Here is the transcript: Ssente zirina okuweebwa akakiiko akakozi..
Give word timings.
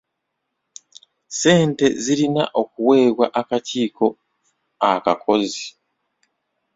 Ssente 1.27 1.85
zirina 2.03 2.43
okuweebwa 2.61 3.25
akakiiko 3.39 4.05
akakozi.. 4.91 5.65